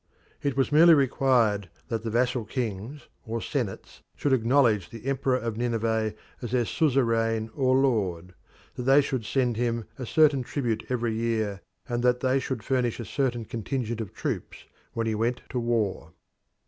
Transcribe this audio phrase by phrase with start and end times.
[0.41, 5.57] It was merely required that the vassal kings or senates should acknowledge the Emperor of
[5.57, 8.33] Nineveh as their suzerain or lord,
[8.73, 12.99] that they should send him a certain tribute every year, and that they should furnish
[12.99, 16.11] a certain contingent of troops when he went to war.